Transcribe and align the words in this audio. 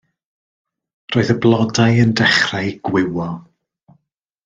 Roedd 1.17 1.29
y 1.33 1.35
blodau 1.45 2.01
yn 2.07 2.17
dechrau 2.23 2.75
gwywo. 2.91 3.29